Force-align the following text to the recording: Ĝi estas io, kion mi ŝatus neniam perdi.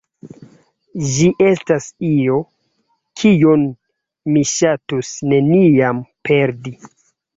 Ĝi 1.09 1.25
estas 1.47 1.89
io, 2.07 2.39
kion 3.21 3.67
mi 4.33 4.45
ŝatus 4.53 5.13
neniam 5.33 6.01
perdi. 6.31 6.75